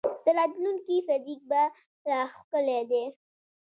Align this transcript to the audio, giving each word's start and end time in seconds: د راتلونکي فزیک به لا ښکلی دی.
د 0.23 0.25
راتلونکي 0.37 0.95
فزیک 1.07 1.41
به 1.49 1.61
لا 2.09 2.19
ښکلی 2.35 2.81
دی. 2.91 3.03